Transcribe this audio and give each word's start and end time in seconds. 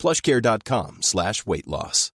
plushcare.com 0.00 0.98
slash 1.02 1.44
weight 1.46 1.66
loss. 1.66 2.12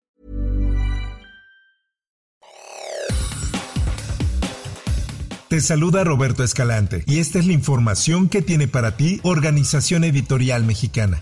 Te 5.51 5.59
saluda 5.59 6.05
Roberto 6.05 6.45
Escalante 6.45 7.03
y 7.07 7.19
esta 7.19 7.37
es 7.37 7.45
la 7.45 7.51
información 7.51 8.29
que 8.29 8.41
tiene 8.41 8.69
para 8.69 8.95
ti 8.95 9.19
Organización 9.21 10.05
Editorial 10.05 10.63
Mexicana. 10.63 11.19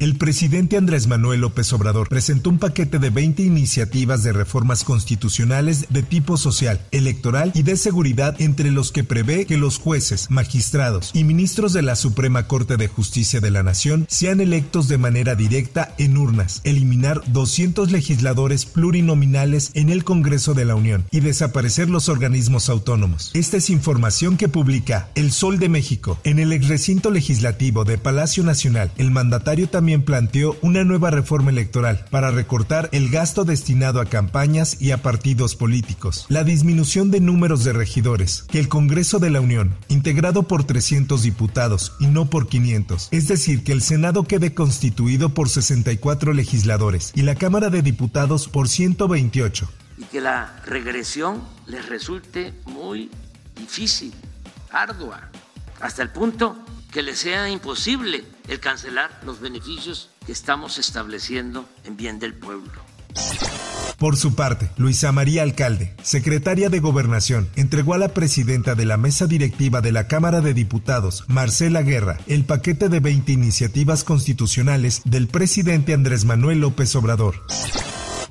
El 0.00 0.14
presidente 0.14 0.76
Andrés 0.76 1.08
Manuel 1.08 1.40
López 1.40 1.72
Obrador 1.72 2.08
presentó 2.08 2.50
un 2.50 2.60
paquete 2.60 3.00
de 3.00 3.10
20 3.10 3.42
iniciativas 3.42 4.22
de 4.22 4.32
reformas 4.32 4.84
constitucionales 4.84 5.86
de 5.88 6.04
tipo 6.04 6.36
social, 6.36 6.80
electoral 6.92 7.50
y 7.52 7.64
de 7.64 7.76
seguridad 7.76 8.40
entre 8.40 8.70
los 8.70 8.92
que 8.92 9.02
prevé 9.02 9.44
que 9.44 9.56
los 9.56 9.78
jueces, 9.78 10.30
magistrados 10.30 11.10
y 11.14 11.24
ministros 11.24 11.72
de 11.72 11.82
la 11.82 11.96
Suprema 11.96 12.46
Corte 12.46 12.76
de 12.76 12.86
Justicia 12.86 13.40
de 13.40 13.50
la 13.50 13.64
Nación 13.64 14.06
sean 14.08 14.40
electos 14.40 14.86
de 14.86 14.98
manera 14.98 15.34
directa 15.34 15.92
en 15.98 16.16
urnas, 16.16 16.60
eliminar 16.62 17.20
200 17.32 17.90
legisladores 17.90 18.66
plurinominales 18.66 19.72
en 19.74 19.88
el 19.88 20.04
Congreso 20.04 20.54
de 20.54 20.64
la 20.64 20.76
Unión 20.76 21.06
y 21.10 21.20
desaparecer 21.20 21.90
los 21.90 22.08
organismos 22.08 22.68
autónomos. 22.68 23.32
Esta 23.34 23.56
es 23.56 23.68
información 23.68 24.36
que 24.36 24.48
publica 24.48 25.08
El 25.16 25.32
Sol 25.32 25.58
de 25.58 25.68
México. 25.68 26.20
En 26.22 26.38
el 26.38 26.50
recinto 26.62 27.10
legislativo 27.10 27.84
de 27.84 27.98
Palacio 27.98 28.44
Nacional, 28.44 28.92
el 28.96 29.10
mandatario 29.10 29.68
también 29.68 29.87
planteó 29.96 30.56
una 30.60 30.84
nueva 30.84 31.10
reforma 31.10 31.50
electoral 31.50 32.04
para 32.10 32.30
recortar 32.30 32.90
el 32.92 33.08
gasto 33.08 33.44
destinado 33.44 34.00
a 34.00 34.04
campañas 34.04 34.80
y 34.80 34.90
a 34.90 35.02
partidos 35.02 35.56
políticos, 35.56 36.26
la 36.28 36.44
disminución 36.44 37.10
de 37.10 37.20
números 37.20 37.64
de 37.64 37.72
regidores, 37.72 38.44
que 38.50 38.58
el 38.58 38.68
Congreso 38.68 39.18
de 39.18 39.30
la 39.30 39.40
Unión, 39.40 39.74
integrado 39.88 40.42
por 40.42 40.64
300 40.64 41.22
diputados 41.22 41.94
y 41.98 42.06
no 42.06 42.28
por 42.28 42.48
500, 42.48 43.08
es 43.10 43.28
decir, 43.28 43.64
que 43.64 43.72
el 43.72 43.80
Senado 43.80 44.24
quede 44.24 44.52
constituido 44.52 45.30
por 45.30 45.48
64 45.48 46.34
legisladores 46.34 47.12
y 47.14 47.22
la 47.22 47.34
Cámara 47.34 47.70
de 47.70 47.80
Diputados 47.80 48.48
por 48.48 48.68
128. 48.68 49.68
Y 49.96 50.04
que 50.04 50.20
la 50.20 50.60
regresión 50.66 51.42
les 51.66 51.88
resulte 51.88 52.52
muy 52.66 53.10
difícil, 53.56 54.12
ardua, 54.70 55.30
hasta 55.80 56.02
el 56.02 56.10
punto 56.10 56.56
que 56.92 57.02
le 57.02 57.14
sea 57.14 57.48
imposible 57.48 58.24
el 58.48 58.60
cancelar 58.60 59.20
los 59.24 59.40
beneficios 59.40 60.10
que 60.24 60.32
estamos 60.32 60.78
estableciendo 60.78 61.68
en 61.84 61.96
bien 61.96 62.18
del 62.18 62.34
pueblo. 62.34 62.82
Por 63.98 64.16
su 64.16 64.34
parte, 64.34 64.70
Luisa 64.76 65.10
María 65.10 65.42
Alcalde, 65.42 65.94
secretaria 66.02 66.68
de 66.68 66.78
Gobernación, 66.78 67.48
entregó 67.56 67.94
a 67.94 67.98
la 67.98 68.14
presidenta 68.14 68.76
de 68.76 68.84
la 68.84 68.96
mesa 68.96 69.26
directiva 69.26 69.80
de 69.80 69.90
la 69.90 70.06
Cámara 70.06 70.40
de 70.40 70.54
Diputados, 70.54 71.24
Marcela 71.26 71.82
Guerra, 71.82 72.18
el 72.28 72.44
paquete 72.44 72.88
de 72.88 73.00
20 73.00 73.32
iniciativas 73.32 74.04
constitucionales 74.04 75.02
del 75.04 75.26
presidente 75.26 75.94
Andrés 75.94 76.24
Manuel 76.24 76.60
López 76.60 76.94
Obrador. 76.94 77.42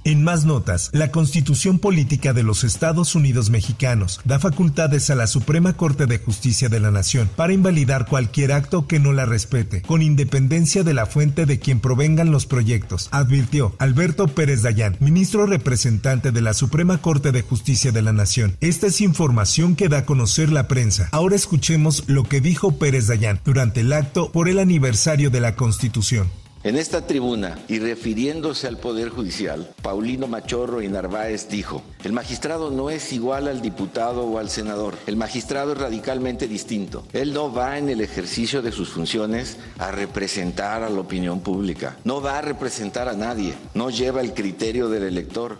En 0.08 0.24
más 0.24 0.46
notas, 0.46 0.90
la 0.94 1.12
Constitución 1.12 1.80
Política 1.80 2.32
de 2.32 2.42
los 2.42 2.64
Estados 2.64 3.14
Unidos 3.14 3.50
Mexicanos 3.50 4.22
da 4.24 4.40
facultades 4.40 5.10
a 5.10 5.16
la 5.16 5.28
Suprema 5.28 5.74
Corte 5.74 6.06
de 6.06 6.18
Justicia 6.18 6.70
de 6.70 6.80
la 6.80 6.92
Nación 6.92 7.30
para 7.36 7.52
invalidar 7.52 8.06
cualquier 8.06 8.54
acto 8.54 8.88
que 8.88 9.02
no 9.02 9.12
la 9.12 9.26
respete, 9.26 9.82
con 9.82 10.02
independencia 10.02 10.86
de 10.86 10.94
la 10.94 11.08
fuente 11.08 11.46
de 11.46 11.60
quien 11.60 11.82
provengan 11.82 12.32
los 12.32 12.46
proyectos, 12.46 13.10
advirtió 13.12 13.76
Alberto 13.80 14.30
Pérez 14.30 14.62
Dayán, 14.62 14.96
ministro 15.02 15.46
representante 15.46 16.32
de 16.32 16.40
la 16.40 16.54
Suprema 16.54 17.00
Corte 17.00 17.34
de 17.34 17.42
Justicia 17.42 17.92
de 17.92 18.02
la 18.02 18.14
Nación. 18.14 18.56
Esta 18.62 18.88
es 18.88 19.02
información 19.02 19.76
que 19.76 19.90
da 19.90 19.98
a 19.98 20.06
conocer 20.06 20.50
la 20.54 20.70
prensa. 20.70 21.10
Ahora 21.12 21.36
escuchemos 21.36 22.06
lo 22.08 22.24
que 22.24 22.40
dijo 22.40 22.80
Pérez 22.80 23.08
Dayán 23.08 23.42
durante 23.44 23.82
el 23.82 23.92
acto 23.92 24.32
por 24.32 24.48
el 24.48 24.60
aniversario 24.60 25.32
de 25.32 25.42
la 25.42 25.58
Constitución. 25.58 26.30
En 26.64 26.76
esta 26.76 27.06
tribuna 27.06 27.60
y 27.68 27.80
refiriéndose 27.80 28.68
al 28.68 28.78
Poder 28.78 29.10
Judicial, 29.10 29.70
Paulino 29.82 30.28
Machorro 30.28 30.82
y 30.82 30.88
Narváez 30.88 31.48
dijo, 31.50 31.84
el 32.04 32.14
magistrado 32.14 32.72
no 32.72 32.90
es 32.90 33.14
igual 33.14 33.48
al 33.48 33.62
diputado 33.62 34.24
o 34.24 34.40
al 34.40 34.50
senador, 34.50 34.96
el 35.06 35.16
magistrado 35.16 35.74
es 35.74 35.78
radicalmente 35.78 36.48
distinto. 36.48 37.06
Él 37.14 37.34
no 37.34 37.54
va 37.54 37.78
en 37.78 37.90
el 37.90 38.02
ejercicio 38.02 38.62
de 38.62 38.72
sus 38.72 38.90
funciones 38.90 39.58
a 39.78 39.92
representar 39.92 40.84
a 40.84 40.90
la 40.90 41.00
opinión 41.00 41.42
pública, 41.42 41.98
no 42.04 42.22
va 42.22 42.40
a 42.40 42.42
representar 42.42 43.08
a 43.08 43.14
nadie, 43.14 43.54
no 43.76 43.90
lleva 43.90 44.22
el 44.22 44.34
criterio 44.34 44.90
del 44.90 45.04
elector. 45.04 45.60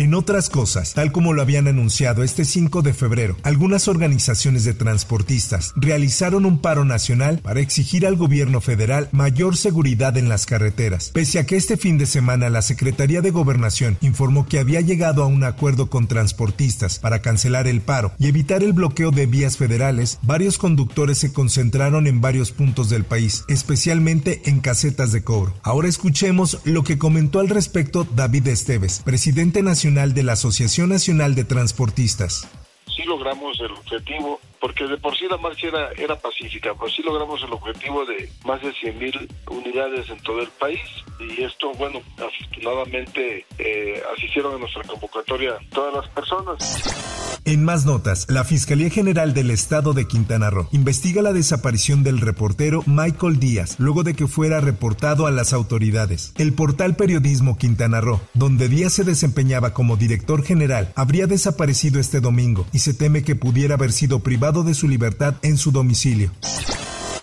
En 0.00 0.14
otras 0.14 0.48
cosas, 0.48 0.94
tal 0.94 1.12
como 1.12 1.34
lo 1.34 1.42
habían 1.42 1.68
anunciado 1.68 2.22
este 2.22 2.46
5 2.46 2.80
de 2.80 2.94
febrero, 2.94 3.36
algunas 3.42 3.86
organizaciones 3.86 4.64
de 4.64 4.72
transportistas 4.72 5.74
realizaron 5.76 6.46
un 6.46 6.62
paro 6.62 6.86
nacional 6.86 7.40
para 7.40 7.60
exigir 7.60 8.06
al 8.06 8.16
gobierno 8.16 8.62
federal 8.62 9.10
mayor 9.12 9.58
seguridad 9.58 10.16
en 10.16 10.30
las 10.30 10.46
carreteras. 10.46 11.10
Pese 11.10 11.38
a 11.38 11.44
que 11.44 11.58
este 11.58 11.76
fin 11.76 11.98
de 11.98 12.06
semana 12.06 12.48
la 12.48 12.62
Secretaría 12.62 13.20
de 13.20 13.30
Gobernación 13.30 13.98
informó 14.00 14.46
que 14.46 14.58
había 14.58 14.80
llegado 14.80 15.22
a 15.22 15.26
un 15.26 15.44
acuerdo 15.44 15.90
con 15.90 16.08
transportistas 16.08 16.98
para 16.98 17.20
cancelar 17.20 17.66
el 17.66 17.82
paro 17.82 18.12
y 18.18 18.28
evitar 18.28 18.62
el 18.62 18.72
bloqueo 18.72 19.10
de 19.10 19.26
vías 19.26 19.58
federales, 19.58 20.18
varios 20.22 20.56
conductores 20.56 21.18
se 21.18 21.34
concentraron 21.34 22.06
en 22.06 22.22
varios 22.22 22.52
puntos 22.52 22.88
del 22.88 23.04
país, 23.04 23.44
especialmente 23.48 24.40
en 24.46 24.60
casetas 24.60 25.12
de 25.12 25.22
cobro. 25.22 25.52
Ahora 25.62 25.88
escuchemos 25.88 26.58
lo 26.64 26.84
que 26.84 26.96
comentó 26.96 27.38
al 27.38 27.50
respecto 27.50 28.08
David 28.16 28.48
Esteves, 28.48 29.02
presidente 29.04 29.62
nacional 29.90 30.14
de 30.14 30.22
la 30.22 30.32
Asociación 30.34 30.88
Nacional 30.90 31.34
de 31.34 31.44
Transportistas. 31.44 32.48
Sí 32.94 33.02
logramos 33.02 33.58
el 33.58 33.72
objetivo, 33.72 34.40
porque 34.60 34.86
de 34.86 34.96
por 34.98 35.16
sí 35.16 35.24
la 35.28 35.36
marcha 35.36 35.66
era, 35.66 35.90
era 35.92 36.16
pacífica, 36.16 36.74
pero 36.74 36.88
sí 36.88 37.02
logramos 37.02 37.42
el 37.42 37.52
objetivo 37.52 38.04
de 38.04 38.30
más 38.44 38.62
de 38.62 38.72
100 38.72 38.98
mil 38.98 39.28
unidades 39.48 40.08
en 40.08 40.20
todo 40.20 40.42
el 40.42 40.48
país. 40.60 40.80
Y 41.18 41.42
esto, 41.42 41.72
bueno, 41.72 42.00
afortunadamente 42.18 43.44
eh, 43.58 44.00
asistieron 44.16 44.54
a 44.54 44.58
nuestra 44.58 44.84
convocatoria 44.84 45.58
todas 45.72 45.92
las 45.92 46.08
personas. 46.10 47.09
En 47.50 47.64
más 47.64 47.84
notas, 47.84 48.26
la 48.28 48.44
Fiscalía 48.44 48.90
General 48.90 49.34
del 49.34 49.50
Estado 49.50 49.92
de 49.92 50.06
Quintana 50.06 50.50
Roo 50.50 50.68
investiga 50.70 51.20
la 51.20 51.32
desaparición 51.32 52.04
del 52.04 52.20
reportero 52.20 52.84
Michael 52.86 53.40
Díaz 53.40 53.74
luego 53.80 54.04
de 54.04 54.14
que 54.14 54.28
fuera 54.28 54.60
reportado 54.60 55.26
a 55.26 55.32
las 55.32 55.52
autoridades. 55.52 56.32
El 56.38 56.52
portal 56.52 56.94
Periodismo 56.94 57.58
Quintana 57.58 58.00
Roo, 58.00 58.20
donde 58.34 58.68
Díaz 58.68 58.92
se 58.92 59.02
desempeñaba 59.02 59.74
como 59.74 59.96
director 59.96 60.44
general, 60.44 60.92
habría 60.94 61.26
desaparecido 61.26 61.98
este 61.98 62.20
domingo 62.20 62.68
y 62.72 62.78
se 62.78 62.94
teme 62.94 63.24
que 63.24 63.34
pudiera 63.34 63.74
haber 63.74 63.90
sido 63.90 64.20
privado 64.20 64.62
de 64.62 64.74
su 64.74 64.86
libertad 64.86 65.34
en 65.42 65.56
su 65.56 65.72
domicilio. 65.72 66.30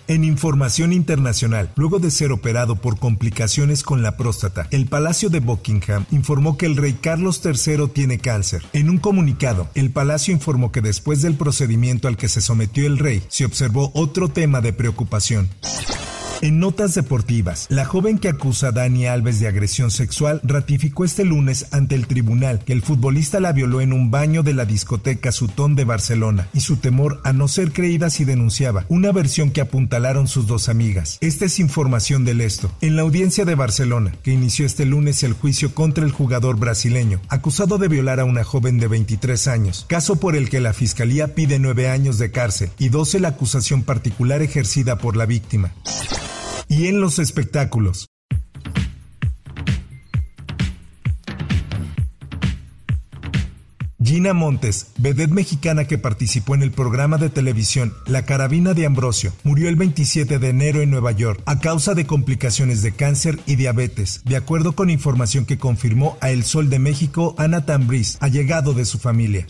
En 0.09 0.23
información 0.23 0.93
internacional, 0.93 1.69
luego 1.75 1.99
de 1.99 2.11
ser 2.11 2.31
operado 2.31 2.77
por 2.77 2.97
complicaciones 2.97 3.83
con 3.83 4.01
la 4.01 4.15
próstata, 4.15 4.67
el 4.71 4.85
Palacio 4.85 5.29
de 5.29 5.41
Buckingham 5.41 6.05
informó 6.11 6.57
que 6.57 6.65
el 6.65 6.77
rey 6.77 6.93
Carlos 6.93 7.41
III 7.43 7.89
tiene 7.93 8.17
cáncer. 8.17 8.63
En 8.71 8.89
un 8.89 8.99
comunicado, 8.99 9.67
el 9.75 9.91
palacio 9.91 10.33
informó 10.33 10.71
que 10.71 10.81
después 10.81 11.21
del 11.21 11.35
procedimiento 11.35 12.07
al 12.07 12.15
que 12.15 12.29
se 12.29 12.39
sometió 12.39 12.87
el 12.87 12.99
rey, 12.99 13.21
se 13.27 13.43
observó 13.43 13.91
otro 13.93 14.29
tema 14.29 14.61
de 14.61 14.71
preocupación. 14.71 15.49
En 16.41 16.59
notas 16.59 16.93
deportivas, 16.93 17.65
la 17.69 17.83
joven 17.83 18.19
que 18.19 18.29
acusa 18.29 18.67
a 18.67 18.71
Dani 18.71 19.07
Alves 19.07 19.39
de 19.39 19.47
agresión 19.47 19.89
sexual 19.89 20.39
ratificó 20.43 21.03
este 21.03 21.25
lunes 21.25 21.65
ante 21.71 21.95
el 21.95 22.05
tribunal 22.05 22.59
que 22.63 22.73
el 22.73 22.83
futbolista 22.83 23.39
la 23.39 23.53
violó 23.53 23.81
en 23.81 23.91
un 23.91 24.11
baño 24.11 24.43
de 24.43 24.53
la 24.53 24.65
discoteca 24.65 25.31
Sutón 25.31 25.75
de 25.75 25.83
Barcelona 25.83 26.47
y 26.53 26.59
su 26.59 26.77
temor 26.77 27.21
a 27.23 27.33
no 27.33 27.47
ser 27.47 27.71
creída 27.71 28.11
si 28.11 28.23
denunciaba, 28.23 28.85
una 28.87 29.11
versión 29.11 29.49
que 29.49 29.61
apuntalaron 29.61 30.27
sus 30.27 30.45
dos 30.45 30.69
amigas. 30.69 31.17
Esta 31.21 31.45
es 31.45 31.59
información 31.59 32.23
del 32.23 32.41
esto. 32.41 32.71
En 32.81 32.95
la 32.97 33.01
audiencia 33.01 33.43
de 33.43 33.55
Barcelona, 33.55 34.13
que 34.21 34.31
inició 34.31 34.67
este 34.67 34.85
lunes 34.85 35.23
el 35.23 35.33
juicio 35.33 35.73
contra 35.73 36.05
el 36.05 36.11
jugador 36.11 36.57
brasileño, 36.57 37.19
acusado 37.29 37.79
de 37.79 37.87
violar 37.87 38.19
a 38.19 38.25
una 38.25 38.43
joven 38.43 38.77
de 38.77 38.87
23 38.87 39.47
años, 39.47 39.85
caso 39.89 40.17
por 40.17 40.35
el 40.35 40.49
que 40.49 40.61
la 40.61 40.73
fiscalía 40.73 41.33
pide 41.33 41.57
nueve 41.57 41.89
años 41.89 42.19
de 42.19 42.29
cárcel 42.29 42.69
y 42.77 42.89
12 42.89 43.21
la 43.21 43.29
acusación 43.29 43.81
particular 43.81 44.43
ejercida 44.43 44.99
por 44.99 45.17
la 45.17 45.25
víctima 45.25 45.71
y 46.67 46.87
en 46.87 47.01
los 47.01 47.19
espectáculos. 47.19 48.07
Gina 54.07 54.33
Montes, 54.33 54.91
vedette 54.97 55.33
mexicana 55.33 55.85
que 55.85 55.97
participó 55.97 56.55
en 56.55 56.61
el 56.61 56.71
programa 56.71 57.17
de 57.17 57.29
televisión 57.29 57.93
La 58.05 58.23
Carabina 58.23 58.73
de 58.73 58.85
Ambrosio, 58.85 59.33
murió 59.43 59.67
el 59.67 59.75
27 59.75 60.39
de 60.39 60.49
enero 60.49 60.81
en 60.81 60.91
Nueva 60.91 61.11
York 61.11 61.41
a 61.45 61.59
causa 61.59 61.93
de 61.93 62.05
complicaciones 62.05 62.81
de 62.81 62.93
cáncer 62.93 63.37
y 63.45 63.57
diabetes, 63.57 64.21
de 64.23 64.37
acuerdo 64.37 64.75
con 64.75 64.89
información 64.89 65.45
que 65.45 65.57
confirmó 65.57 66.17
a 66.21 66.29
El 66.29 66.45
Sol 66.45 66.69
de 66.69 66.79
México 66.79 67.35
Ana 67.37 67.65
Tambriz, 67.65 68.17
allegado 68.21 68.73
de 68.73 68.85
su 68.85 68.97
familia. 68.97 69.45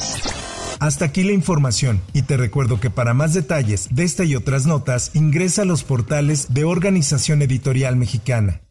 Hasta 0.79 1.05
aquí 1.05 1.23
la 1.23 1.33
información 1.33 2.01
y 2.13 2.21
te 2.21 2.37
recuerdo 2.37 2.79
que 2.79 2.89
para 2.89 3.13
más 3.13 3.33
detalles 3.33 3.89
de 3.93 4.03
esta 4.03 4.23
y 4.23 4.35
otras 4.35 4.67
notas 4.67 5.11
ingresa 5.15 5.63
a 5.63 5.65
los 5.65 5.83
portales 5.83 6.53
de 6.53 6.65
Organización 6.65 7.41
Editorial 7.41 7.95
Mexicana. 7.95 8.61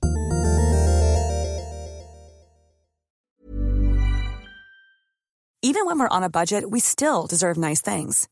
Even 5.63 5.85
when 5.85 5.99
we're 5.99 6.09
on 6.09 6.23
a 6.23 6.29
budget, 6.31 6.65
we 6.71 6.79
still 6.79 7.27
deserve 7.27 7.59
nice 7.59 7.83
things. 7.83 8.29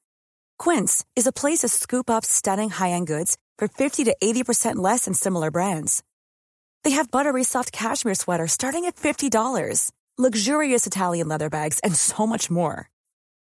Quince 0.56 1.05
is 1.17 1.26
a 1.26 1.32
place 1.32 1.59
to 1.59 1.69
scoop 1.69 2.09
up 2.09 2.25
stunning 2.25 2.71
high-end 2.71 3.09
goods 3.09 3.37
for 3.59 3.67
50 3.67 4.05
to 4.05 4.15
80% 4.23 4.76
less 4.76 5.06
than 5.06 5.15
similar 5.15 5.50
brands. 5.50 6.05
They 6.85 6.93
have 6.93 7.11
buttery 7.11 7.43
soft 7.43 7.73
cashmere 7.73 8.15
sweaters 8.15 8.53
starting 8.53 8.85
at 8.85 8.94
$50, 8.94 9.91
luxurious 10.17 10.87
Italian 10.87 11.26
leather 11.26 11.50
bags, 11.50 11.81
and 11.81 11.94
so 11.97 12.25
much 12.25 12.50
more. 12.50 12.88